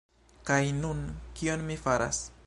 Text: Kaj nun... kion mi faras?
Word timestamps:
Kaj 0.49 0.61
nun... 0.77 1.03
kion 1.41 1.67
mi 1.71 1.77
faras? 1.85 2.23